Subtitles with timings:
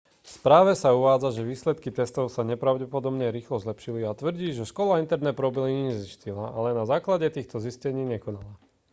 [0.25, 4.97] v správe sa uvádza že výsledky testov sa nepravdepodobne rýchlo zlepšili a tvrdí že škola
[5.03, 8.53] interne problémy zistila ale na základe týchto zistení nekonala